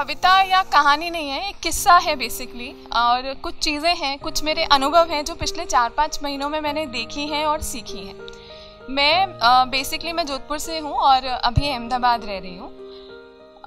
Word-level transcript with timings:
कविता 0.00 0.30
या 0.42 0.62
कहानी 0.64 1.08
नहीं 1.10 1.28
है, 1.28 1.48
एक 1.48 1.56
किस्सा 1.62 1.94
है 1.94 2.14
बेसिकली 2.16 2.68
और 2.96 3.22
कुछ 3.42 3.54
चीज़ें 3.54 3.94
हैं, 3.96 4.18
कुछ 4.18 4.42
मेरे 4.44 4.62
अनुभव 4.72 5.10
हैं 5.10 5.24
जो 5.24 5.34
पिछले 5.34 5.64
चार 5.64 5.90
पाँच 5.96 6.18
महीनों 6.22 6.48
में 6.48 6.60
मैंने 6.60 6.84
देखी 6.86 7.26
हैं 7.28 7.44
और 7.46 7.62
सीखी 7.62 7.98
हैं। 7.98 8.14
मैं 8.90 9.26
बेसिकली 9.70 10.12
मैं 10.12 10.24
जोधपुर 10.26 10.58
से 10.58 10.78
हूँ 10.78 10.92
और 10.92 11.26
अभी 11.26 11.68
अहमदाबाद 11.68 12.24
रह 12.24 12.38
रही 12.38 12.56
हूँ। 12.56 12.70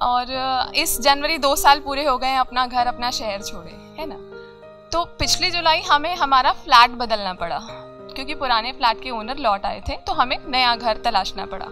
और 0.01 0.73
इस 0.75 0.99
जनवरी 1.01 1.37
दो 1.37 1.55
साल 1.55 1.79
पूरे 1.79 2.05
हो 2.05 2.17
गए 2.17 2.33
अपना 2.37 2.65
घर, 2.65 2.87
अपना 2.87 3.11
शहर 3.11 3.41
छोड़े, 3.43 3.77
है 3.99 4.05
ना? 4.07 4.17
तो 4.91 5.03
पिछली 5.19 5.51
जुलाई 5.51 5.81
हमें 5.83 6.15
हमारा 6.15 6.51
फ्लैट 6.55 6.97
बदलना 6.97 7.33
पड़ा, 7.35 7.59
क्योंकि 8.15 8.33
पुराने 8.35 8.71
फ्लैट 8.71 9.03
के 9.03 9.11
ओनर 9.11 9.37
लौट 9.39 9.65
आए 9.65 9.81
थे 9.89 9.97
तो 9.97 10.13
हमें 10.13 10.37
नया 10.47 10.75
घर 10.75 11.01
तलाशना 11.03 11.45
पड़ा। 11.45 11.65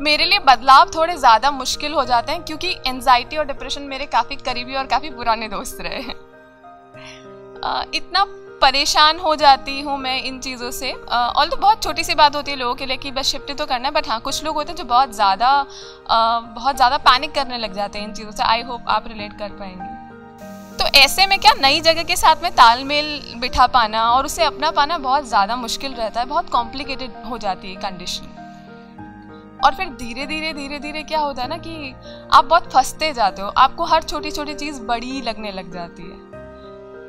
मेरे 0.00 0.24
लिए 0.24 0.38
बदलाव 0.40 0.90
थोड़े 0.94 1.16
ज़्यादा 1.16 1.50
मुश्किल 1.52 1.92
हो 1.92 2.04
जाते 2.04 2.32
हैं 2.32 2.42
क्योंकि 2.44 2.68
एनजाइटी 2.86 3.36
और 3.36 3.44
डिप्रेशन 3.46 3.82
मेरे 3.84 4.06
काफ़ी 4.08 4.36
करीबी 4.38 4.74
और 4.74 4.86
काफ़ी 4.86 5.10
पुराने 5.10 5.48
दोस्त 5.48 5.80
रहे 5.80 6.00
हैं। 6.00 6.14
इतना 7.94 8.24
परेशान 8.62 9.18
हो 9.18 9.34
जाती 9.36 9.80
हूँ 9.80 9.96
मैं 9.98 10.22
इन 10.22 10.38
चीज़ों 10.40 10.70
से। 10.70 10.92
ऑल 10.92 11.48
तो 11.48 11.56
बहुत 11.56 11.82
छोटी 11.82 12.04
सी 12.04 12.14
बात 12.14 12.36
होती 12.36 12.50
है 12.50 12.56
लोगों 12.56 12.74
के 12.74 12.86
लिए 12.86 12.96
कि 12.96 13.10
बस 13.12 13.26
शिफ्ट 13.26 13.52
तो 13.52 13.66
करना 13.66 13.88
है 13.88 13.94
बट 13.94 14.08
हाँ 14.08 14.20
कुछ 14.20 14.44
लोग 14.44 14.54
होते 14.56 14.72
हैं 14.72 14.76
जो 14.76 14.84
बहुत 14.84 15.14
ज़्यादा 15.14 15.50
बहुत 16.10 16.76
ज़्यादा 16.76 16.96
पैनिक 17.00 17.32
करने 17.34 17.58
लग 17.58 17.74
जाते 17.74 17.98
हैं 17.98 18.06
इन 18.08 18.14
चीज़ों 18.14 18.32
से। 18.32 18.42
आई 18.44 18.62
होप 18.62 18.88
आप 18.88 19.08
रिलेट 19.08 19.38
कर 19.38 19.48
पाएँगे। 19.58 19.92
तो 20.76 20.84
ऐसे 20.98 21.26
में 21.26 21.38
क्या 21.40 21.52
नई 21.60 21.80
जगह 21.80 22.02
के 22.02 22.16
साथ 22.16 22.42
में 22.42 22.50
तालमेल 22.52 23.38
बिठा 23.40 23.66
पाना 23.68 24.08
और 24.12 24.26
उसे 24.26 24.44
अपना 24.44 24.70
पाना 24.72 24.98
बहुत 25.00 25.28
ज़्यादा 25.28 25.56
मुश्किल 25.56 25.94
रहता 25.94 26.20
है, 26.20 26.26
बहुत 26.26 26.50
कॉम्प्लिकेटेड 26.50 27.10
हो 27.26 27.38
जाती 27.38 27.74
है 27.74 27.80
कंडीशन 27.82 28.33
और 29.64 29.74
फिर 29.74 29.88
धीरे 29.96 30.26
धीरे 30.26 30.52
धीरे 30.52 30.78
धीरे 30.78 31.02
क्या 31.04 31.20
होता 31.20 31.42
है 31.42 31.48
ना 31.48 31.56
कि 31.58 31.94
आप 32.32 32.44
बहुत 32.44 32.72
फंसते 32.72 33.12
जाते 33.12 33.42
हो, 33.42 33.48
आपको 33.48 33.84
हर 33.84 34.02
छोटी 34.02 34.30
छोटी 34.30 34.54
चीज़ 34.54 34.80
बड़ी 34.82 35.20
लगने 35.22 35.52
लग 35.52 35.72
जाती 35.72 36.02
है। 36.02 36.22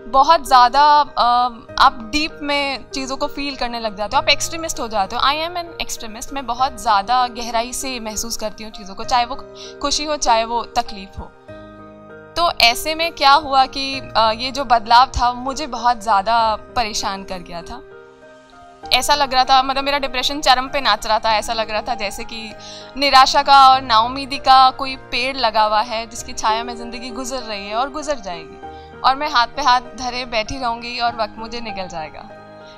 बहुत 0.08 0.45
ज़्यादा 0.47 0.81
आप 0.81 1.97
डीप 2.12 2.39
में 2.42 2.89
चीज़ों 2.92 3.17
को 3.17 3.28
फील 3.28 3.56
करने 3.56 3.80
लग 3.80 3.95
जाते 3.97 4.16
हो, 4.16 4.22
आप 4.22 4.30
एक्सट्रीमिस्ट 4.30 4.80
हो 4.80 4.88
जाते 4.88 5.16
हो। 5.16 5.22
आई 5.22 5.38
एम 5.38 5.58
एन 5.58 5.73
एक्सट्रीमिस्ट 5.81 6.34
मैं 6.34 6.45
बहुत 6.45 6.81
ज़्यादा 6.81 7.25
गहराई 7.30 7.73
से 7.73 8.00
महसूस 8.02 8.38
करती 8.38 8.64
हूँ 8.64 8.72
चीज़ों 8.72 8.95
को, 8.95 9.03
चाहे 9.03 9.25
वो 9.25 9.36
खुशी 9.81 10.06
हो, 10.06 10.17
चाहे 10.17 10.45
वो 10.45 10.64
तकलीफ़ 10.78 11.19
हो। 11.19 11.31
तो 12.38 12.50
ऐसे 12.62 12.94
में 12.95 13.12
क्या 13.14 13.34
हुआ 13.34 13.66
कि 13.67 13.81
ये 14.38 14.52
जो 14.52 14.64
बदलाव 14.66 15.12
था, 15.17 15.31
मुझे 15.34 15.67
बहुत 15.67 16.02
ज़्यादा 16.03 16.56
परेशान 16.75 17.23
कर 17.23 17.40
गया 17.40 17.62
था। 17.62 17.81
ऐसा 18.94 19.16
लग 19.16 19.33
रहा 19.33 19.44
था 19.44 19.61
मतलब 19.64 19.83
मेरा 19.83 19.97
डिप्रेशन 19.97 20.41
चरम 20.41 20.67
पे 20.67 20.81
नाच 20.81 21.08
रहा 21.08 21.19
था, 21.19 21.36
ऐसा 21.38 21.53
लग 21.53 21.72
रहा 21.72 21.81
था 21.81 21.95
जैसे 21.95 22.23
कि 22.23 22.52
निराशा 22.97 23.41
का 23.44 23.67
और 23.69 23.81
नाउमीदी 23.81 24.38
का 24.38 24.69
कोई 24.72 24.95
पेड़ 25.11 25.36
लगा 25.38 25.64
हुआ 25.64 25.81
है 25.81 26.05
जिसकी 26.08 26.33
छाया 26.33 26.64
में 26.64 26.75
ज़िंदगी 26.78 27.09
गुजर 27.09 27.41
रही 27.41 27.67
है 27.67 27.75
और 27.75 27.89
गुजर 27.89 28.19
जाएगी। 28.19 29.00
और 29.02 29.16
मैं 29.16 29.30
हाथ 29.31 29.47
पे 29.47 29.61
हाथ 29.61 29.81
धरे 29.97 30.25
बैठी 30.25 30.58
रहूँगी 30.58 31.00
और 31.00 31.16
वक्त 31.16 31.36
मुझे 31.38 31.61
निकल 31.61 31.88
जाएगा। 31.88 32.30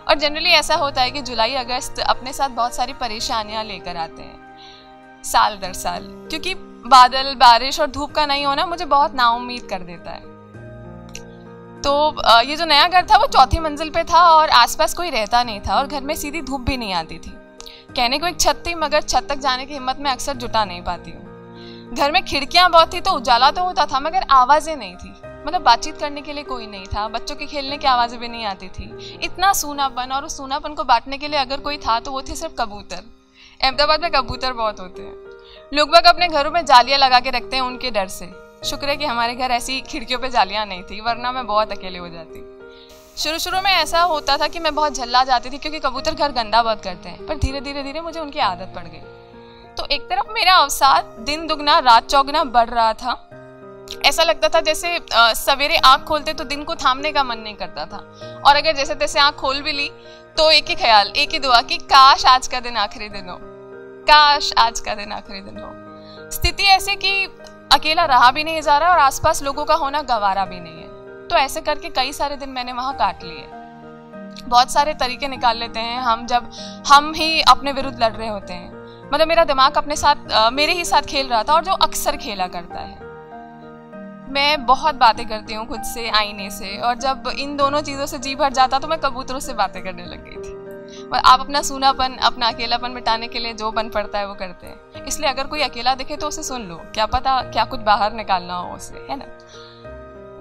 और 0.07 0.15
जनरली 0.15 0.49
ऐसा 0.49 0.75
होता 0.75 1.01
है 1.01 1.11
कि 1.11 1.21
जुलाई, 1.21 1.53
अगस्त 1.55 1.99
अपने 1.99 2.33
साथ 2.33 2.49
बहुत 2.49 2.75
सारी 2.75 2.93
परेशानियाँ 2.93 3.63
लेकर 3.63 3.97
आते 3.97 4.21
हैं। 4.21 5.23
साल 5.23 5.57
दर 5.57 5.73
साल। 5.73 6.03
क्योंकि 6.29 6.53
बादल, 6.87 7.33
बारिश 7.35 7.79
और 7.79 7.87
धूप 7.87 8.11
का 8.11 8.25
नहीं 8.25 8.45
होना 8.45 8.65
मुझे 8.65 8.85
बहुत 8.85 9.15
नाउमीद 9.15 9.67
कर 9.69 9.79
देता 9.81 10.11
है। 10.11 10.36
तो 11.77 12.41
ये 12.41 12.55
जो 12.55 12.65
नया 12.65 12.87
घर 12.87 13.05
था 13.05 13.17
वो 13.17 13.25
चौथी 13.27 13.59
मंजिल 13.59 13.89
पे 13.89 14.03
था 14.03 14.21
और 14.29 14.49
आसपास 14.51 14.93
कोई 14.93 15.09
रहता 15.09 15.43
नहीं 15.43 15.59
था 15.59 15.75
और 15.75 15.87
घर 15.87 16.01
में 16.01 16.15
सीधी 16.15 16.41
धूप 16.41 16.61
भी 16.61 16.77
नहीं 16.77 16.93
आती 16.93 17.17
थी। 17.17 17.33
कहने 17.95 18.19
को 18.19 18.27
एक 18.27 18.39
छत 18.39 18.63
थी, 18.67 18.73
मगर 18.75 19.01
छत 19.01 19.27
तक 19.29 19.39
जाने 19.39 19.65
की 19.65 19.73
हिम्मत 19.73 19.97
में 19.99 20.09
अक्सर 20.11 20.33
जुटा 20.35 20.63
नहीं 20.65 20.81
पाती 20.83 21.11
हूँ। 21.11 21.93
घर 21.93 22.11
में 22.11 22.23
खिड़कियाँ 22.25 22.69
बहुत 22.69 22.93
थी 22.93 23.01
तो 23.01 23.11
उजाला 23.11 23.51
तो 23.51 23.63
होता 23.63 23.85
था, 23.85 23.99
मगर 23.99 24.25
आवाज़ें 24.31 24.75
नहीं 24.75 24.95
थी। 24.95 25.13
मतलब 25.47 25.61
बातचीत 25.61 25.97
करने 25.97 26.21
के 26.21 26.33
लिए 26.33 26.43
कोई 26.43 26.65
नहीं 26.67 26.85
था, 26.85 27.07
बच्चों 27.07 27.35
के 27.35 27.45
खेलने 27.45 27.77
की 27.77 27.87
आवाज़ें 27.87 28.19
भी 28.19 28.27
नहीं 28.27 28.45
आती 28.45 28.67
थी। 28.69 29.19
इतना 29.23 29.51
सूनापन 29.53 30.11
और 30.11 30.25
उस 30.25 30.37
सूनापन 30.37 30.73
को 30.73 30.83
बांटने 30.85 31.17
के 31.17 31.27
लिए 31.27 31.39
अगर 31.39 31.59
कोई 31.59 31.77
था 31.77 31.99
तो 31.99 32.11
वो 32.11 32.21
थे 32.21 32.35
सिर्फ़ 32.35 32.55
कबूतर। 32.55 33.03
अहमदाबाद 33.61 34.01
में 34.01 34.09
कबूतर 34.11 34.53
बहुत 34.53 34.79
होते 34.79 35.01
हैं। 35.01 35.15
लोग 35.73 35.89
बाग 35.89 36.05
अपने 36.05 36.27
घरों 36.27 36.51
में 36.51 36.65
जालियाँ 36.65 36.99
लगा 36.99 37.19
के 37.19 37.29
रखते 37.29 37.55
हैं 37.55 37.63
उनके 37.63 37.91
डर 37.91 38.07
से। 38.09 38.25
शुक्र 38.67 38.89
है 38.89 38.95
कि 38.97 39.05
हमारे 39.05 39.35
घर 39.35 39.51
ऐसी 39.51 39.79
खिड़कियों 39.81 40.19
पे 40.19 40.29
जालियाँ 40.29 40.65
नहीं 40.65 40.83
थी, 40.83 40.99
वरना 41.01 41.31
मैं 41.31 41.45
बहुत 41.47 41.71
अकेले 41.71 41.99
हो 41.99 42.09
जाती। 42.09 42.43
शुरू 43.17 43.37
शुरू 43.39 43.61
में 43.61 43.71
ऐसा 43.71 44.01
होता 44.03 44.37
था 44.37 44.47
कि 44.47 44.59
मैं 44.59 44.73
बहुत 44.75 44.95
झल्ला 44.95 45.23
जाती 45.23 45.49
थी 45.49 45.57
क्योंकि 45.57 45.79
कबूतर 45.79 46.13
घर 46.13 46.31
गंदा 46.31 46.61
बहुत 46.63 46.81
करते 46.83 47.09
हैं, 47.09 47.25
पर 47.27 47.37
धीरे 47.37 47.61
धीरे 47.61 47.83
धीरे 47.83 48.01
मुझे 48.01 48.19
उनकी 48.19 48.39
आदत 48.39 48.73
पड़ 48.75 48.83
गई। 48.83 49.01
तो 49.77 49.85
एक 49.85 50.01
तरफ़ 50.01 50.31
मेरा 50.33 50.55
अवसाद 50.55 51.15
दिन 51.21 51.47
दुगना, 51.47 51.77
रात 51.79 52.07
चौगना 52.07 52.43
बढ़ 52.45 52.69
रहा 52.69 52.93
था। 52.93 53.23
ऐसा 54.05 54.23
लगता 54.23 54.49
था 54.49 54.59
जैसे 54.61 54.99
सवेरे 55.13 55.77
आँख 55.77 56.03
खोलते 56.03 56.33
तो 56.33 56.43
दिन 56.43 56.63
को 56.63 56.75
थामने 56.75 57.11
का 57.11 57.23
मन 57.23 57.39
नहीं 57.39 57.55
करता 57.55 57.85
था। 57.85 57.97
और 58.45 58.55
अगर 58.55 58.75
जैसे 58.75 58.95
तैसे 58.95 59.19
आँख 59.19 59.35
खोल 59.35 59.61
भी 59.61 59.71
ली 59.71 59.89
तो 60.37 60.49
एक 60.51 60.69
ही 60.69 60.75
ख्याल, 60.75 61.07
एक 61.07 61.31
ही 61.31 61.39
दुआ 61.39 61.61
कि 61.61 61.77
काश 61.85 62.25
आज 62.25 62.47
का 62.47 62.59
दिन 62.59 62.77
आखिरी 62.77 63.09
दिन 63.09 63.29
हो। 63.29 63.37
काश 64.09 64.51
आज 64.57 64.79
का 64.79 64.95
दिन 64.95 65.11
आखिरी 65.11 65.41
दिन 65.41 65.57
हो। 65.57 66.29
स्थिति 66.31 66.63
ऐसी 66.65 66.95
कि 66.95 67.27
अकेला 67.71 68.05
रहा 68.05 68.29
भी 68.31 68.43
नहीं 68.43 68.61
जा 68.61 68.77
रहा 68.77 68.91
और 68.91 68.99
आसपास 68.99 69.43
लोगों 69.43 69.65
का 69.65 69.75
होना 69.75 70.01
गवारा 70.03 70.45
भी 70.45 70.59
नहीं 70.59 70.81
है। 70.81 71.27
तो 71.27 71.35
ऐसे 71.35 71.61
करके 71.61 71.89
कई 71.91 72.11
सारे 72.13 72.35
दिन 72.35 72.49
मैंने 72.49 72.73
वहाँ 72.73 72.93
काट 72.95 73.23
लिए। 73.23 73.47
बहुत 74.47 74.71
सारे 74.71 74.93
तरीके 74.93 75.27
निकाल 75.27 75.57
लेते 75.57 75.79
हैं 75.79 75.99
हम 76.01 76.25
जब 76.27 76.49
हम 76.87 77.13
ही 77.13 77.41
अपने 77.43 77.71
विरुद्ध 77.71 77.97
लड़ 78.03 78.13
रहे 78.13 78.27
होते 78.27 78.53
हैं। 78.53 79.09
मतलब 79.13 79.27
मेरा 79.27 79.43
दिमाग 79.45 79.77
अपने 79.77 79.95
साथ 79.95 80.51
मेरे 80.53 80.73
ही 80.73 80.85
साथ 80.85 81.01
खेल 81.01 81.27
रहा 81.27 81.43
था 81.43 81.53
और 81.53 81.63
जो 81.63 81.73
अक्सर 81.73 82.17
खेला 82.17 82.47
करता 82.47 82.79
है। 82.79 83.05
मैं 84.29 84.65
बहुत 84.65 84.95
बातें 84.95 85.27
करती 85.27 85.53
हूँ 85.53 85.65
खुद 85.67 85.83
से, 85.85 86.09
आईने 86.09 86.49
से 86.51 86.77
और 86.79 86.95
जब 86.97 87.31
इन 87.37 87.55
दोनों 87.57 87.81
चीज़ों 87.81 88.05
से 88.05 88.17
जी 88.19 88.35
भर 88.35 88.53
जाता 88.53 88.79
तो 88.79 88.87
मैं 88.87 88.99
कबूतरों 88.99 89.39
से 89.39 89.53
बातें 89.55 89.83
करने 89.83 90.05
लग 90.05 90.23
गई 90.23 90.41
थी। 90.41 90.56
आप 91.15 91.39
अपना 91.39 91.61
सूनापन, 91.61 92.15
अपना 92.21 92.47
अकेलापन 92.47 92.91
मिटाने 92.91 93.27
के 93.27 93.39
लिए 93.39 93.53
जो 93.53 93.71
बन 93.71 93.89
पड़ता 93.89 94.19
है 94.19 94.27
वो 94.27 94.33
करते 94.35 94.67
हैं। 94.67 95.05
इसलिए 95.05 95.29
अगर 95.29 95.47
कोई 95.47 95.61
अकेला 95.61 95.93
दिखे 95.95 96.15
तो 96.17 96.27
उसे 96.27 96.43
सुन 96.43 96.61
लो। 96.61 96.75
क्या 96.93 97.05
पता 97.07 97.41
क्या 97.43 97.63
कुछ 97.65 97.79
बाहर 97.81 98.13
निकालना 98.13 98.55
हो 98.55 98.75
उसे, 98.75 99.05
है 99.09 99.17
ना? 99.17 99.25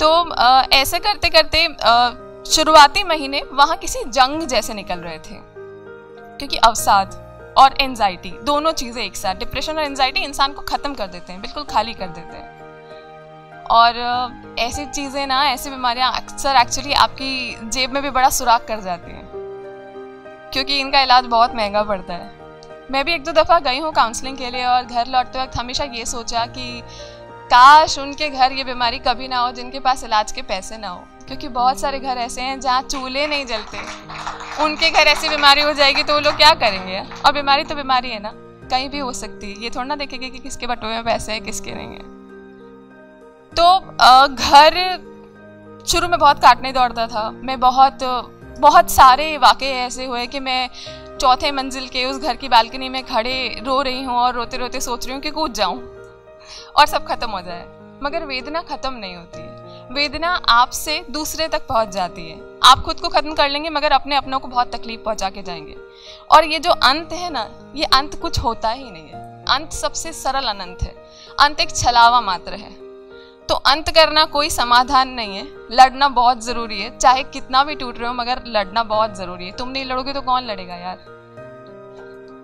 तो 0.00 0.08
ऐसे 0.74 0.98
करते 1.00 1.28
करते 1.30 1.66
शुरुआती 2.46 3.04
महीने 3.04 3.42
वहाँ 3.52 3.76
किसी 3.76 4.02
जंग 4.06 4.42
जैसे 4.48 4.74
निकल 4.74 4.98
रहे 5.00 5.18
थे। 5.20 5.38
क्योंकि 6.38 6.56
अवसाद 6.58 7.14
और 7.58 7.74
एनजाइटी 7.80 8.30
दोनों 8.44 8.72
चीज़ें 8.74 9.02
एक 9.04 9.16
साथ 9.16 9.34
डिप्रेशन 9.34 9.76
और 9.76 9.82
एनजाइटी 9.82 10.20
इंसान 10.20 10.52
को 10.52 10.62
ख़त्म 10.64 10.94
कर 10.94 11.06
देते 11.06 11.32
हैं, 11.32 11.40
बिल्कुल 11.42 11.64
खाली 11.64 11.94
कर 11.94 12.08
देते 12.08 12.36
हैं। 12.36 12.54
और 13.70 13.96
ऐसी 14.58 14.84
चीज़ें 14.86 15.26
ना, 15.26 15.44
ऐसी 15.44 15.70
बीमारियाँ 15.70 16.12
अक्सर 16.14 16.56
एक्चुअली 16.56 16.92
आपकी 16.94 17.70
जेब 17.70 17.92
में 17.92 18.02
भी 18.02 18.10
बड़ा 18.10 18.28
सुराख 18.30 18.66
कर 18.68 18.80
जाती 18.80 19.10
हैं। 19.10 19.25
क्योंकि 20.56 20.78
इनका 20.80 21.00
इलाज 21.00 21.24
बहुत 21.26 21.54
महँगा 21.54 21.82
पड़ता 21.82 22.14
है। 22.14 22.30
मैं 22.90 23.04
भी 23.04 23.12
एक 23.14 23.24
दो 23.24 23.32
दफ़ा 23.32 23.58
गई 23.60 23.78
हूँ 23.78 23.92
काउंसलिंग 23.92 24.36
के 24.36 24.50
लिए 24.50 24.64
और 24.66 24.82
घर 24.82 25.06
लौटते 25.06 25.38
वक्त 25.38 25.56
हमेशा 25.56 25.84
ये 25.84 26.04
सोचा 26.06 26.44
कि 26.48 26.80
काश 27.46 27.98
उनके 27.98 28.28
घर 28.28 28.52
ये 28.52 28.64
बीमारी 28.64 28.98
कभी 28.98 29.28
ना 29.28 29.38
हो, 29.38 29.50
जिनके 29.52 29.80
पास 29.80 30.04
इलाज 30.04 30.32
के 30.32 30.42
पैसे 30.42 30.78
ना 30.78 30.88
हो। 30.88 31.04
क्योंकि 31.26 31.48
बहुत 31.48 31.80
सारे 31.80 31.98
घर 32.00 32.18
ऐसे 32.18 32.42
हैं 32.42 32.58
जहाँ 32.60 32.82
चूल्हे 32.82 33.26
नहीं 33.26 33.46
जलते। 33.46 33.78
उनके 34.64 34.90
घर 34.90 35.06
ऐसी 35.06 35.28
बीमारी 35.28 35.62
हो 35.62 35.72
जाएगी 35.72 36.02
तो 36.02 36.14
वो 36.14 36.20
लोग 36.20 36.36
क्या 36.36 36.54
करेंगे? 36.54 37.02
और 37.26 37.32
बीमारी 37.32 37.64
तो 37.64 37.74
बीमारी 37.74 38.10
है 38.10 38.20
ना। 38.22 38.32
कहीं 38.70 38.88
भी 38.90 38.98
हो 38.98 39.12
सकती 39.12 39.52
है। 39.52 39.62
ये 39.62 39.70
थोड़ा 39.70 39.84
ना 39.84 39.96
देखेंगे 39.96 40.30
कि 40.30 40.38
किसके 40.38 40.66
बटुए 40.66 40.90
में 40.90 41.04
पैसे 41.04 41.32
है, 41.32 41.40
किसके 41.40 41.74
नहीं 41.74 41.88
है। 41.88 42.04
तो 43.52 43.80
घर 44.26 45.84
शुरू 45.88 46.08
में 46.08 46.18
बहुत 46.18 46.40
काटने 46.42 46.72
दौड़ता 46.72 47.06
था। 47.06 47.30
मैं 47.30 47.60
बहुत 47.60 47.98
बहुत 48.60 48.90
सारे 48.90 49.36
वाक़े 49.36 49.70
ऐसे 49.70 50.04
हुए 50.04 50.26
कि 50.26 50.40
मैं 50.40 50.70
चौथे 51.20 51.52
मंजिल 51.52 51.88
के 51.88 52.04
उस 52.04 52.18
घर 52.18 52.36
की 52.36 52.48
बालकनी 52.48 52.88
में 52.88 53.02
खड़े 53.02 53.62
रो 53.64 53.82
रही 53.82 54.02
हूँ 54.02 54.16
और 54.16 54.34
रोते 54.34 54.56
रोते 54.56 54.80
सोच 54.80 55.06
रही 55.06 55.14
हूँ 55.14 55.22
कि 55.22 55.30
कूद 55.30 55.52
जाऊँ 55.52 55.78
और 56.76 56.86
सब 56.86 57.06
खत्म 57.06 57.30
हो 57.30 57.40
जाए। 57.40 57.66
मगर 58.02 58.24
वेदना 58.24 58.62
ख़त्म 58.62 58.94
नहीं 58.94 59.16
होती। 59.16 59.38
है 59.38 59.56
वेदना 59.92 60.28
आपसे 60.48 61.04
दूसरे 61.10 61.48
तक 61.48 61.66
पहुँच 61.66 61.88
जाती 61.88 62.30
है। 62.30 62.40
आप 62.64 62.78
खुद 62.78 63.00
को 63.00 63.08
ख़त्म 63.08 63.32
कर 63.32 63.50
लेंगे, 63.50 63.70
मगर 63.70 63.92
अपने 63.92 64.16
अपनों 64.16 64.38
को 64.38 64.48
बहुत 64.48 64.76
तकलीफ़ 64.76 65.00
पहुँचा 65.00 65.30
के 65.30 65.42
जाएँगे। 65.42 65.76
और 66.30 66.44
ये 66.44 66.58
जो 66.58 66.70
अंत 66.70 67.12
है 67.12 67.30
ना, 67.30 67.50
ये 67.74 67.84
अंत 67.84 68.20
कुछ 68.20 68.38
होता 68.38 68.70
ही 68.70 68.90
नहीं 68.90 69.08
है। 69.08 69.44
अंत 69.44 69.72
सबसे 69.72 70.12
सरल 70.12 70.44
अनंत 70.44 70.82
है। 70.82 70.94
अंत 71.40 71.60
एक 71.60 71.76
छलावा 71.76 72.20
मात्र 72.20 72.52
है। 72.52 72.85
तो 73.48 73.54
अंत 73.54 73.90
करना 73.90 74.24
कोई 74.24 74.48
समाधान 74.50 75.08
नहीं 75.08 75.36
है। 75.36 75.44
लड़ना 75.72 76.08
बहुत 76.08 76.44
ज़रूरी 76.44 76.80
है। 76.80 76.96
चाहे 76.98 77.22
कितना 77.24 77.62
भी 77.64 77.74
टूट 77.74 77.98
रहे 77.98 78.08
हो 78.08 78.14
मगर 78.14 78.42
लड़ना 78.46 78.82
बहुत 78.84 79.16
ज़रूरी 79.16 79.46
है। 79.46 79.52
तुम 79.52 79.68
नहीं 79.68 79.84
लड़ोगे 79.84 80.12
तो 80.12 80.20
कौन 80.20 80.46
लड़ेगा 80.46 80.74
यार? 80.74 80.96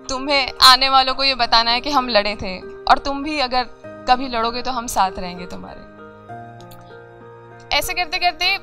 तुम्हें 0.09 0.51
आने 0.63 0.89
वालों 0.89 1.13
को 1.13 1.23
ये 1.23 1.35
बताना 1.35 1.71
है 1.71 1.81
कि 1.81 1.91
हम 1.91 2.07
लड़े 2.09 2.35
थे। 2.35 2.57
और 2.59 2.97
तुम 2.97 3.23
भी 3.23 3.39
अगर 3.39 3.67
कभी 4.09 4.27
लड़ोगे 4.27 4.61
तो 4.61 4.71
हम 4.71 4.87
साथ 4.87 5.19
रहेंगे 5.19 5.45
तुम्हारे। 5.45 5.91
ऐसे 7.77 7.93
करते 7.93 8.17
करते 8.19 8.57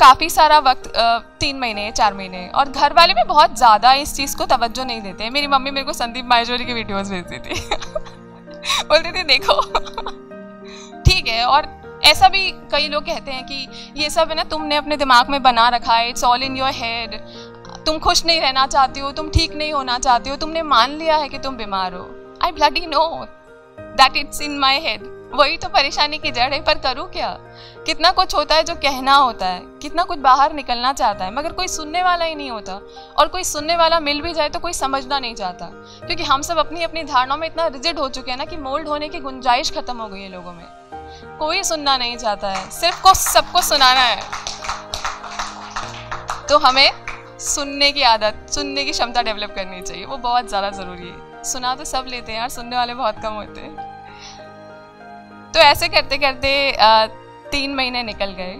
काफ़ी 0.00 0.28
सारा 0.30 0.58
वक्त 0.60 0.96
आ, 0.96 1.18
तीन 1.40 1.58
महीने 1.58 1.90
चार 1.92 2.14
महीने। 2.14 2.46
और 2.48 2.68
घर 2.68 2.92
वाले 2.92 3.14
भी 3.14 3.22
बहुत 3.24 3.56
ज़्यादा 3.56 3.92
इस 3.94 4.14
चीज़ 4.16 4.36
को 4.36 4.46
तवज्जो 4.46 4.84
नहीं 4.84 5.00
देते। 5.02 5.30
मेरी 5.30 5.46
मम्मी 5.46 5.70
मेरे 5.70 5.86
को 5.86 5.92
संदीप 5.92 6.24
माहेश्वरी 6.24 6.64
की 6.64 6.72
वीडियोस 6.72 7.10
भेजती 7.10 7.38
थी। 7.38 7.60
बोलती 8.84 9.12
थी 9.12 9.22
देखो। 9.24 9.60
और 11.44 11.66
ऐसा 12.06 12.28
भी 12.28 12.50
कई 12.72 12.88
लोग 12.88 13.02
कहते 13.04 13.30
हैं 13.30 13.44
कि 13.46 13.68
ये 13.96 14.10
सब 14.10 14.28
है 14.28 14.34
ना, 14.34 14.44
तुमने 14.44 14.76
अपने 14.76 14.96
दिमाग 14.96 15.30
में 15.30 15.42
बना 15.42 15.68
रखा 15.68 15.94
है 15.94 16.08
it's 16.08 16.24
all 16.24 16.42
in 16.42 16.56
your 16.56 16.70
head 16.74 17.16
तुम 17.86 17.98
खुश 17.98 18.24
नहीं 18.26 18.40
रहना 18.40 18.66
चाहती 18.66 19.00
हो, 19.00 19.10
तुम 19.12 19.28
ठीक 19.30 19.54
नहीं 19.54 19.72
होना 19.72 19.98
चाहती 19.98 20.30
हो, 20.30 20.36
तुमने 20.36 20.62
मान 20.64 20.96
लिया 20.98 21.16
है 21.16 21.28
कि 21.28 21.38
तुम 21.38 21.56
बीमार 21.56 21.94
हो. 21.94 22.08
I 22.44 22.52
bloody 22.52 22.86
know 22.86 23.26
that 23.78 24.16
it's 24.16 24.40
in 24.42 24.58
my 24.58 24.80
head 24.80 25.06
वही 25.34 25.56
तो 25.56 25.68
परेशानी 25.68 26.18
की 26.18 26.30
जड़ 26.30 26.52
है, 26.52 26.60
पर 26.64 26.78
करूँ 26.78 27.08
क्या? 27.10 27.28
कितना 27.86 28.10
कुछ 28.10 28.34
होता 28.34 28.54
है 28.54 28.62
जो 28.64 28.74
कहना 28.74 29.14
होता 29.14 29.46
है, 29.46 29.60
कितना 29.82 30.02
कुछ 30.02 30.18
बाहर 30.18 30.52
निकलना 30.52 30.92
चाहता 30.92 31.24
है, 31.24 31.34
मगर 31.34 31.52
कोई 31.52 31.68
सुनने 31.68 32.02
वाला 32.02 32.24
ही 32.24 32.34
नहीं 32.34 32.50
होता, 32.50 32.80
और 33.18 33.28
कोई 33.28 33.44
सुनने 33.44 33.76
वाला 33.76 34.00
मिल 34.00 34.20
भी 34.22 34.32
जाए 34.34 34.48
तो 34.48 34.58
कोई 34.58 34.72
समझना 34.72 35.18
नहीं 35.18 35.34
चाहता, 35.34 35.66
क्योंकि 36.06 36.22
हम 36.22 36.42
सब 36.42 36.58
अपनी 36.58 36.82
अपनी 36.82 37.02
धारणाओं 37.04 37.38
में 37.38 37.46
इतना 37.48 37.66
रिजिड 37.66 37.98
हो 37.98 38.08
चुके 38.08 38.30
हैं 38.30 38.38
ना 38.38 38.44
कि 38.44 38.56
मोल्ड 38.56 38.88
होने 38.88 39.08
की 39.08 39.20
गुंजाइश 39.20 39.70
खत्म 39.70 39.96
हो 39.96 40.08
गई 40.08 40.22
है 40.22 40.28
लोगों 40.28 40.52
में. 40.52 40.64
कोई 41.38 41.62
सुनना 41.62 41.96
नहीं 41.96 42.16
चाहता 42.16 42.50
है। 42.50 42.70
सिर्फ़ 42.70 43.02
को 43.02 43.14
सबको 43.14 43.62
सुनाना 43.62 44.00
है। 44.00 44.20
तो 46.48 46.58
हमें 46.58 46.90
सुनने 47.40 47.90
की 47.92 48.02
आदत, 48.02 48.46
सुनने 48.50 48.84
की 48.84 48.92
क्षमता 48.92 49.22
डेवलप 49.22 49.54
करनी 49.54 49.80
चाहिए। 49.82 50.04
वो 50.04 50.16
बहुत 50.16 50.48
ज़्यादा 50.48 50.70
ज़रूरी 50.70 51.08
है। 51.08 51.42
सुना 51.44 51.74
तो 51.74 51.84
सब 51.84 52.04
लेते 52.08 52.32
हैं 52.32 52.38
यार, 52.38 52.48
सुनने 52.48 52.76
वाले 52.76 52.94
बहुत 52.94 53.20
कम 53.22 53.32
होते 53.32 53.60
हैं। 53.60 53.74
तो 55.52 55.60
ऐसे 55.60 55.88
करते 55.88 56.18
करते 56.18 56.76
तीन 57.50 57.74
महीने 57.74 58.02
निकल 58.02 58.32
गए। 58.32 58.54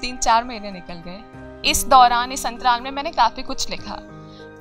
तीन 0.00 0.16
चार 0.16 0.44
महीने 0.44 0.70
निकल 0.70 1.02
गए। 1.06 1.70
इस 1.70 1.84
दौरान, 1.86 2.32
इस 2.32 2.46
अंतराल 2.46 2.80
में 2.80 2.90
मैंने 2.90 3.10
काफ़ी 3.12 3.42
कुछ 3.42 3.70
लिखा। 3.70 3.98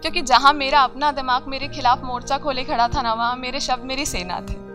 क्योंकि 0.02 0.22
जहाँ 0.22 0.54
मेरा 0.54 0.80
अपना 0.82 1.12
दिमाग 1.12 1.48
मेरे 1.48 1.68
खिलाफ 1.68 2.04
मोर्चा 2.04 2.38
खोले 2.38 2.64
खड़ा 2.64 2.88
था 2.88 3.02
ना, 3.02 3.14
वहाँ 3.14 3.36
मेरे 3.36 3.60
शब्द 3.60 3.84
मेरी 3.84 4.06
सेना 4.06 4.40
थे। 4.42 4.69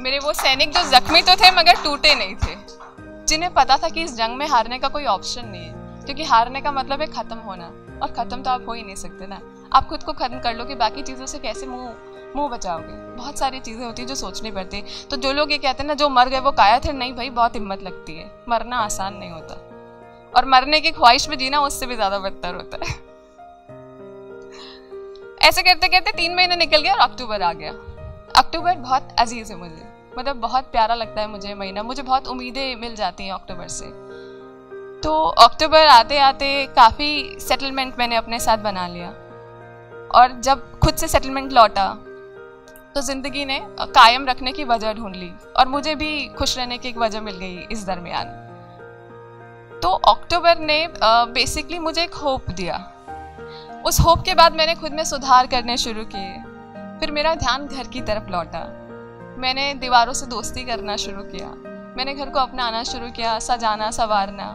मेरे 0.00 0.18
वो 0.18 0.32
सैनिक 0.32 0.70
जो 0.70 0.82
जख्मी 0.90 1.20
तो 1.22 1.34
थे, 1.36 1.50
मगर 1.50 1.82
टूटे 1.82 2.14
नहीं 2.14 2.34
थे। 2.36 2.54
जिन्हें 3.26 3.52
पता 3.54 3.76
था 3.76 3.88
कि 3.88 4.02
इस 4.02 4.14
जंग 4.16 4.36
में 4.36 4.46
हारने 4.48 4.78
का 4.78 4.88
कोई 4.88 5.04
ऑप्शन 5.06 5.46
नहीं 5.46 5.62
है, 5.62 6.04
क्योंकि 6.04 6.24
हारने 6.24 6.60
का 6.60 6.72
मतलब 6.72 7.00
है 7.00 7.06
ख़त्म 7.08 7.36
होना, 7.38 7.66
और 8.02 8.12
ख़त्म 8.12 8.42
तो 8.42 8.50
आप 8.50 8.64
हो 8.68 8.72
ही 8.72 8.82
नहीं 8.82 8.94
सकते 8.96 9.26
ना। 9.26 9.40
आप 9.72 9.88
खुद 9.88 10.02
को 10.02 10.12
ख़त्म 10.12 10.38
कर 10.38 10.54
लो 10.54 10.64
कि 10.64 10.74
बाकी 10.76 11.02
चीज़ों 11.02 11.26
से 11.26 11.38
कैसे 11.38 11.66
मुँह 11.66 11.92
मुँह 12.36 12.48
बचाओगे। 12.48 12.92
बहुत 13.16 13.38
सारी 13.38 13.60
चीज़ें 13.60 13.84
होती 13.84 14.02
है 14.02 14.08
जो 14.08 14.14
सोचनी 14.14 14.50
पड़ती 14.50 14.76
है। 14.76 15.06
तो 15.10 15.16
जो 15.16 15.32
लोग 15.32 15.52
ये 15.52 15.58
कहते 15.58 15.82
हैं 15.82 15.88
ना, 15.88 15.94
जो 15.94 16.08
मर 16.08 16.28
गए, 16.28 16.40
वो 16.40 16.52
काया 16.52 16.78
थे, 16.78 16.92
नहीं 16.92 17.12
भाई, 17.14 17.30
बहुत 17.30 17.54
हिम्मत 17.54 17.82
लगती 17.82 18.16
है। 18.16 18.30
मरना 18.48 18.76
आसान 18.78 19.16
नहीं 19.16 19.30
होता। 19.30 19.54
और 20.32 20.44
मरने 20.46 20.80
की 20.80 20.90
ख्वाहिश 20.90 21.28
में 21.28 21.36
जीना 21.38 21.60
उससे 21.60 21.86
भी 21.86 21.94
ज़्यादा 21.94 22.18
बदतर 22.18 22.54
होता 22.54 22.78
है। 22.84 22.98
ऐसे 25.42 25.62
करते 25.62 25.88
करते 25.88 26.12
तीन 26.12 26.34
महीने 26.34 26.56
निकल 26.56 26.80
गया 26.80 26.92
और 26.94 27.00
अक्टूबर 27.00 27.42
आ 27.42 27.52
गया। 27.52 27.72
अक्टूबर 28.36 28.74
बहुत 28.76 29.14
अज़ीज़ 29.18 29.52
है 29.52 29.58
मुझे। 29.58 29.88
मतलब 30.18 30.36
बहुत 30.38 30.64
प्यारा 30.72 30.94
लगता 30.94 31.20
है 31.20 31.26
मुझे 31.28 31.54
महीना। 31.54 31.82
मुझे 31.82 32.02
बहुत 32.02 32.28
उम्मीदें 32.28 32.76
मिल 32.76 32.94
जाती 32.96 33.24
हैं 33.24 33.32
अक्टूबर 33.32 33.68
से। 33.68 33.86
तो 35.02 35.12
अक्टूबर 35.40 35.86
आते 35.86 36.18
आते 36.18 36.66
काफ़ी 36.76 37.38
सेटलमेंट 37.40 37.98
मैंने 37.98 38.16
अपने 38.16 38.38
साथ 38.40 38.58
बना 38.58 38.86
लिया। 38.88 39.08
और 40.10 40.40
जब 40.40 40.78
खुद 40.80 40.94
से 40.94 41.08
सेटलमेंट 41.08 41.52
लौटा 41.52 41.86
तो 42.94 43.00
ज़िंदगी 43.00 43.44
ने 43.44 43.58
कायम 43.72 44.26
रखने 44.26 44.52
की 44.52 44.64
वजह 44.64 44.92
ढूंढ 44.92 45.16
ली 45.16 45.30
और 45.56 45.68
मुझे 45.68 45.94
भी 45.94 46.26
खुश 46.28 46.56
रहने 46.58 46.78
की 46.78 46.88
एक 46.88 46.98
वजह 46.98 47.20
मिल 47.20 47.36
गई 47.36 47.66
इस 47.72 47.84
दरमियान। 47.86 48.36
तो 49.82 49.90
अक्टूबर 50.08 50.58
ने 50.58 50.86
बेसिकली 51.04 51.78
मुझे 51.78 52.02
एक 52.02 52.14
होप 52.14 52.50
दिया। 52.50 52.76
उस 53.86 54.00
होप 54.00 54.22
के 54.24 54.34
बाद 54.34 54.52
मैंने 54.52 54.74
खुद 54.74 54.92
में 54.92 55.04
सुधार 55.04 55.46
करने 55.46 55.76
शुरू 55.76 56.04
किए। 56.06 56.32
फिर 57.00 57.10
मेरा 57.10 57.34
ध्यान 57.36 57.66
घर 57.66 57.86
की 57.88 58.00
तरफ़ 58.02 58.30
लौटा। 58.30 58.60
मैंने 59.38 59.72
दीवारों 59.74 60.12
से 60.12 60.26
दोस्ती 60.26 60.64
करना 60.64 60.96
शुरू 60.98 61.22
किया। 61.24 61.46
मैंने 61.96 62.14
घर 62.14 62.30
को 62.30 62.38
अपनाना 62.38 62.82
शुरू 62.84 63.10
किया, 63.10 63.38
सजाना, 63.40 63.90
संवारना 63.90 64.48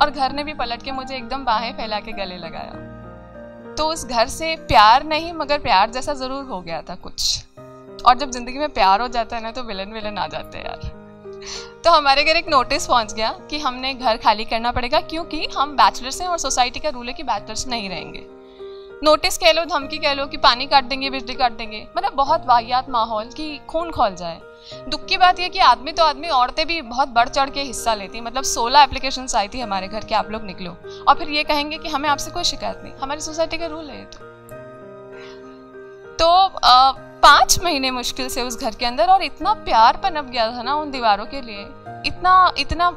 और 0.00 0.10
घर 0.10 0.32
ने 0.32 0.44
भी 0.44 0.54
पलट 0.54 0.82
के 0.82 0.92
मुझे 0.92 1.16
एकदम 1.16 1.44
बाहें 1.44 1.72
फैला 1.76 2.00
के 2.00 2.12
गले 2.14 2.36
लगाया। 2.38 3.74
तो 3.74 3.86
उस 3.88 4.04
घर 4.06 4.26
से 4.28 4.54
प्यार 4.68 5.04
नहीं, 5.04 5.32
मगर 5.32 5.58
प्यार 5.60 5.90
जैसा 5.90 6.14
ज़रूर 6.14 6.44
हो 6.44 6.60
गया 6.60 6.82
था 6.82 6.94
कुछ। 6.98 7.44
और 8.06 8.18
जब 8.18 8.30
ज़िंदगी 8.30 8.58
में 8.58 8.68
प्यार 8.70 9.00
हो 9.00 9.08
जाता 9.08 9.36
है 9.36 9.42
ना 9.42 9.50
तो 9.50 9.62
विलन 9.62 9.92
विलन 9.92 10.18
आ 10.18 10.26
जाते 10.26 10.58
हैं 10.58 10.64
यार। 10.64 10.94
तो 11.84 11.90
हमारे 11.90 12.24
घर 12.24 12.36
एक 12.36 12.48
नोटिस 12.48 12.86
पहुँच 12.86 13.12
गया 13.14 13.30
कि 13.50 13.58
हमने 13.58 13.94
घर 13.94 14.16
खाली 14.16 14.44
करना 14.44 14.72
पड़ेगा, 14.72 15.00
क्योंकि 15.00 15.46
हम 15.56 15.76
बैचलर्स 15.76 16.20
हैं 16.20 16.28
और 16.28 16.38
सोसाइटी 16.38 16.80
का 16.80 16.88
रूल 16.90 17.06
है 17.06 17.12
कि 17.12 17.22
बैचलर्स 17.24 17.66
नहीं 17.68 17.88
रहेंगे। 17.90 18.26
नोटिस 19.04 19.36
कह 19.38 19.52
लो, 19.52 19.64
धमकी 19.64 19.98
कह 19.98 20.12
लो 20.12 20.24
कि 20.26 20.36
पानी 20.36 20.66
काट 20.66 20.84
देंगे, 20.84 21.10
बिजली 21.10 21.34
काट 21.34 21.52
देंगे। 21.52 21.86
मतलब 21.96 22.12
बहुत 22.12 22.46
वाहियात 22.46 22.88
माहौल 22.90 23.24
की 23.26 23.56
खून 23.68 23.90
खोल 23.90 24.14
जाए। 24.14 24.40
दुख 24.88 25.04
की 25.06 25.16
बात 25.16 25.40
यह 25.40 25.48
कि 25.48 25.58
आदमी 25.58 25.92
तो 25.92 26.04
आदमी, 26.04 26.28
औरतें 26.28 26.66
भी 26.66 26.80
बहुत 26.82 27.08
बढ़ 27.08 27.28
चढ़ 27.28 27.50
के 27.50 27.62
हिस्सा 27.62 27.94
लेती 27.94 28.18
हैं। 28.18 28.24
मतलब 28.24 28.44
सोलह 28.44 28.82
एप्लीकेशन 28.82 29.26
आई 29.36 29.48
थी 29.48 29.60
हमारे 29.60 29.88
घर 29.88 30.04
के, 30.04 30.14
आप 30.14 30.30
लोग 30.30 30.44
निकलो। 30.44 30.76
और 31.08 31.14
फिर 31.14 31.30
ये 31.30 31.44
कहेंगे 31.44 31.78
कि 31.78 31.88
हमें 31.88 32.08
आपसे 32.08 32.30
कोई 32.30 32.44
शिकायत 32.44 32.80
नहीं। 32.82 32.92
हमारी 32.94 33.20
सोसाइटी 33.20 33.58
का 33.58 33.66
रूल 33.66 33.90
है 33.90 34.04
तो। 34.04 34.18
तो 36.18 36.50
पाँच 37.22 37.58
महीने 37.64 37.90
मुश्किल 37.90 38.28
से 38.28 38.42
उस 38.42 38.60
घर 38.60 38.74
के 38.74 38.86
अंदर 38.86 39.08
और 39.08 39.22
इतना 39.22 39.52
प्यार 39.64 39.96
पनप 39.96 40.24
गया 40.24 40.50
था 40.52 40.62
ना 40.62 40.74
उन 40.74 40.90
दीवारों 40.90 41.26
के 41.26 41.40
लिए। 41.40 41.66
इतना 42.06 42.52
इतना 42.58 42.90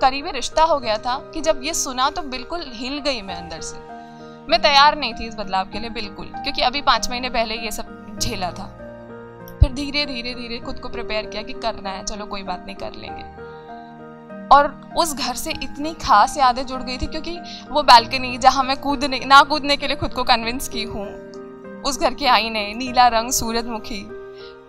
करीबी 0.00 0.30
रिश्ता 0.30 0.62
हो 0.64 0.78
गया 0.78 0.96
था 0.98 1.18
कि 1.34 1.40
जब 1.40 1.60
ये 1.64 1.74
सुना 1.74 2.08
तो 2.10 2.22
बिल्कुल 2.22 2.64
हिल 2.74 2.98
गई 2.98 3.20
मैं 3.22 3.34
अंदर 3.34 3.60
से। 3.60 3.76
मैं 4.48 4.60
तैयार 4.62 4.96
नहीं 4.98 5.14
थी 5.14 5.26
इस 5.28 5.34
बदलाव 5.34 5.70
के 5.72 5.80
लिए, 5.80 5.90
बिल्कुल, 5.90 6.26
क्योंकि 6.34 6.62
अभी 6.62 6.80
पाँच 6.82 7.08
महीने 7.10 7.30
पहले 7.30 7.54
ये 7.54 7.70
सब 7.70 8.18
झेला 8.18 8.50
था। 8.50 8.66
फिर 9.60 9.72
धीरे 9.72 10.04
धीरे 10.06 10.34
धीरे 10.34 10.58
खुद 10.58 10.78
को 10.78 10.88
प्रिपेयर 10.88 11.26
किया 11.26 11.42
कि 11.42 11.52
करना 11.54 11.90
है, 11.90 12.04
चलो 12.04 12.26
कोई 12.26 12.42
बात 12.42 12.64
नहीं, 12.66 12.76
कर 12.76 12.92
लेंगे। 12.94 13.46
और 14.48 14.68
उस 14.96 15.14
घर 15.16 15.34
से 15.34 15.50
इतनी 15.52 15.92
खास 16.02 16.36
यादें 16.38 16.64
जुड़ 16.66 16.82
गई 16.82 16.98
थी, 16.98 17.06
क्योंकि 17.06 17.38
वो 17.70 17.82
बालकनी 17.82 18.36
जहाँ 18.38 18.64
मैं 18.64 18.76
कूदने, 18.76 19.20
ना 19.26 19.42
कूदने 19.42 19.76
के 19.76 19.86
लिए 19.86 19.96
खुद 19.96 20.12
को 20.12 20.24
कन्विंस 20.24 20.68
की 20.68 20.82
हूँ, 20.84 21.06
उस 21.82 22.00
घर 22.00 22.14
के 22.14 22.26
आईने 22.26 22.72
नीला 22.74 23.08
रंग, 23.08 23.30
सूरजमुखी, 23.32 24.02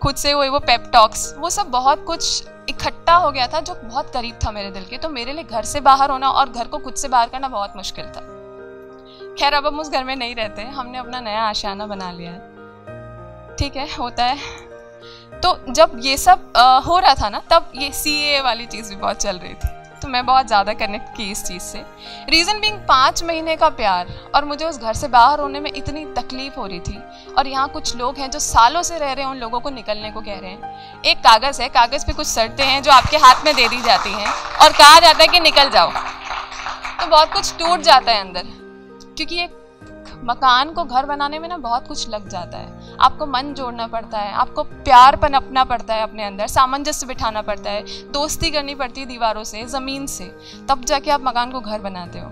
खुद 0.02 0.16
से 0.16 0.34
वो 0.34 0.50
वो 0.52 0.60
पेपटॉक्स 0.62 1.34
वो 1.38 1.50
सब 1.50 1.70
बहुत 1.70 2.04
कुछ 2.06 2.44
इकट्ठा 2.70 3.16
हो 3.16 3.32
गया 3.32 3.48
था, 3.48 3.60
जो 3.60 3.74
बहुत 3.76 4.12
करीब 4.14 4.40
था 4.46 4.52
मेरे 4.52 4.72
दिल 4.72 4.86
के 4.86 4.98
तो 4.98 5.10
मेरे 5.10 5.34
लिए 5.34 5.44
घर 5.44 5.64
से 5.64 5.80
बाहर 5.82 6.10
होना 6.10 6.30
और 6.32 6.50
घर 6.50 6.68
को 6.68 6.78
खुद 6.78 6.94
से 6.94 7.08
बाहर 7.08 7.30
करना 7.30 7.48
बहुत 7.48 7.74
मुश्किल 7.76 8.06
था। 8.08 8.22
खैर 9.40 9.54
अब 9.54 9.66
हम 9.66 9.80
उस 9.80 9.90
घर 9.90 10.04
में 10.04 10.16
नहीं 10.16 10.36
रहते 10.36 10.62
हमने 10.62 10.98
अपना 10.98 11.20
नया 11.22 11.42
आशियाना 11.42 11.86
बना 11.88 12.12
लिया 12.12 12.32
है। 12.32 13.56
ठीक 13.58 13.76
है 13.76 13.88
होता 13.94 14.26
है। 14.26 14.38
तो 15.42 15.58
जब 15.70 15.92
ये 16.04 16.16
सब 16.18 16.54
आ, 16.58 16.78
हो 16.80 16.98
रहा 17.00 17.14
था 17.16 17.30
ना 17.30 17.42
तब 17.52 17.72
ये 17.76 17.92
सी 17.94 18.16
ए 18.28 18.40
वाली 18.42 18.66
चीज़ 18.66 18.90
भी 18.90 18.96
बहुत 18.96 19.18
चल 19.18 19.38
रही 19.38 19.54
थी। 19.54 19.68
तो 20.02 20.08
मैं 20.08 20.26
बहुत 20.26 20.48
ज़्यादा 20.48 20.74
कनेक्ट 20.74 21.16
की 21.18 21.30
इस 21.32 21.44
चीज़ 21.46 21.62
से। 21.64 21.84
रीज़न 22.30 22.60
बिंग 22.60 22.78
पाँच 22.88 23.24
महीने 23.24 23.56
का 23.56 23.70
प्यार 23.72 24.08
और 24.36 24.46
मुझे 24.46 24.66
उस 24.66 24.80
घर 24.80 24.94
से 24.94 25.08
बाहर 25.08 25.40
होने 25.40 25.60
में 25.60 25.72
इतनी 25.74 26.06
तकलीफ़ 26.14 26.60
हो 26.60 26.66
रही 26.66 26.80
थी 26.82 27.00
और 27.38 27.48
यहाँ 27.48 27.68
कुछ 27.70 27.96
लोग 27.96 28.18
हैं 28.18 28.30
जो 28.32 28.40
सालों 28.42 28.84
से 28.84 28.98
रह 29.00 29.14
रहे 29.14 29.26
हैं 29.26 29.32
उन 29.32 29.38
लोगों 29.38 29.60
को 29.60 29.70
निकलने 29.72 30.12
को 30.12 30.22
कह 30.22 30.40
रहे 30.40 30.52
हैं। 30.52 31.02
एक 31.04 31.18
कागज़ 31.20 31.62
है 31.62 31.70
कागज़ 31.72 32.06
पे 32.06 32.14
कुछ 32.14 32.28
शर्तें 32.28 32.66
हैं 32.66 32.82
जो 32.84 32.92
आपके 32.92 33.18
हाथ 33.18 33.46
में 33.46 33.54
दे 33.56 33.68
दी 33.68 33.82
जाती 33.82 34.14
हैं 34.14 34.32
और 34.64 34.72
कहा 34.74 35.00
जाता 35.00 35.22
है 35.22 35.28
कि 35.28 35.40
निकल 35.42 35.70
जाओ। 35.70 35.92
तो 35.92 37.08
बहुत 37.08 37.34
कुछ 37.34 37.54
टूट 37.60 37.80
जाता 37.82 38.12
है 38.12 38.22
अंदर। 38.22 38.58
क्योंकि 39.20 39.44
एक 39.44 39.52
मकान 40.24 40.74
को 40.74 40.84
घर 40.84 41.06
बनाने 41.06 41.40
में 41.40 41.50
ना 41.50 41.58
बहुत 41.58 41.88
कुछ 41.88 42.10
लग 42.10 42.28
जाता 42.28 42.58
है। 42.58 42.98
आपको 42.98 43.26
मन 43.26 43.54
जोड़ना 43.54 43.88
पड़ता 43.88 44.20
है, 44.20 44.34
आपको 44.34 44.64
प्यार 44.64 45.16
पनपना 45.16 45.64
पड़ता 45.64 45.94
है 45.94 46.02
अपने 46.02 46.24
अंदर, 46.24 46.48
सामंजस्य 46.48 47.08
बिठाना 47.08 47.42
पड़ता 47.42 47.70
है, 47.70 48.12
दोस्ती 48.12 48.52
करनी 48.52 48.76
पड़ती 48.76 49.02
है 49.02 49.08
दीवारों 49.08 49.44
से, 49.44 49.66
ज़मीन 49.66 50.08
से, 50.08 50.36
तब 50.70 50.84
जाके 50.84 51.12
आप 51.12 51.22
मकान 51.24 51.52
को 51.52 51.60
घर 51.60 51.80
बनाते 51.80 52.20
हो। 52.20 52.28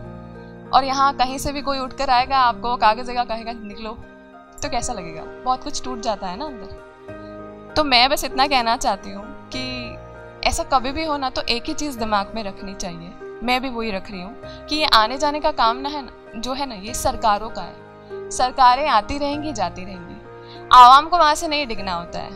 और 0.70 0.84
यहाँ 0.84 1.18
कहीं 1.18 1.38
से 1.38 1.52
भी 1.52 1.62
कोई 1.62 1.80
उठ 1.80 1.94
कर 1.94 2.10
आएगा, 2.10 2.38
आपको 2.38 2.76
कागज़ 2.76 3.08
जगह 3.08 3.24
कहेगा, 3.24 3.52
निकलो। 3.52 3.98
तो 4.64 4.70
कैसा 4.70 4.94
लगेगा? 4.94 5.22
बहुत 5.22 5.64
कुछ 5.64 5.84
टूट 5.84 6.00
जाता 6.00 6.28
है 6.28 6.38
ना 6.38 6.46
अंदर। 6.46 7.74
तो 7.78 7.84
मैं 7.84 8.10
बस 8.10 8.24
इतना 8.24 8.48
कहना 8.48 8.78
चाहती 8.78 9.12
हूँ 9.12 9.50
कि 9.56 9.98
ऐसा 10.48 10.64
कभी 10.64 10.92
भी 10.92 11.06
हो 11.06 11.18
ना 11.18 11.30
तो 11.30 11.42
एक 11.42 11.64
ही 11.64 11.74
चीज़ 11.74 12.00
दिमाग 12.00 12.32
में 12.36 12.44
रखनी 12.44 12.74
चाहिए। 12.76 13.27
मैं 13.44 13.62
भी 13.62 13.70
वही 13.70 13.92
रख 13.92 14.12
रही 14.12 14.22
हूँ 14.22 14.68
कि 14.68 14.76
ये 14.76 14.86
आने 14.86 15.18
जाने 15.18 15.40
का 15.40 15.52
काम 15.52 15.78
ना 15.78 15.90
है 15.90 16.06
ना, 16.06 16.12
जो 16.36 16.54
है 16.54 16.66
ना, 16.66 16.76
ये 16.76 16.94
सरकारों 16.94 17.50
का 17.50 17.62
है। 17.62 18.30
सरकारें 18.30 18.88
आती 18.88 19.18
रहेंगी, 19.18 19.54
जाती 19.54 19.86
रहेंगी। 19.86 20.16
आवाम 20.74 21.10
को 21.10 21.18
वहाँ 21.18 21.36
से 21.36 21.48
नहीं 21.48 21.68
डिगना 21.68 21.94
होता 21.94 22.20
है। 22.20 22.32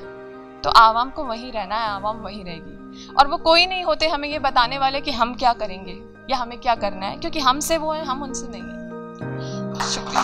तो 0.62 0.70
आवाम 0.70 1.10
को 1.10 1.24
वहीं 1.24 1.52
रहना 1.52 1.76
है, 1.76 1.90
आवाम 1.90 2.18
वहीं 2.18 2.46
रहेगी। 2.46 3.08
और 3.20 3.28
वो 3.28 3.38
कोई 3.38 3.66
नहीं 3.66 3.84
होते 3.84 4.08
हमें 4.08 4.30
ये 4.30 4.40
बताने 4.40 4.78
वाले 4.78 5.02
कि 5.02 5.12
हम 5.12 5.36
क्या 5.36 5.54
करेंगे 5.54 6.02
या 6.30 6.38
हमें 6.38 6.60
क्या 6.60 6.76
करना 6.76 7.06
है, 7.06 7.18
क्योंकि 7.18 7.40
हमसे 7.40 7.78
वो 7.78 7.92
है, 7.92 8.06
हम 8.06 8.24
उनसे 8.24 8.48
नहीं 8.48 8.62
है। 8.62 9.90
शुक्रिया। 9.90 10.22